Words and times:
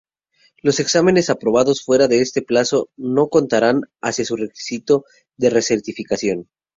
Los 0.63 0.79
exámenes 0.79 1.29
aprobados 1.29 1.83
fuera 1.83 2.07
de 2.07 2.23
este 2.23 2.41
plazo 2.41 2.89
no 2.97 3.27
contarán 3.29 3.81
hacia 4.01 4.25
su 4.25 4.35
requisito 4.35 5.05
de 5.37 5.51
re-certificación. 5.51 6.49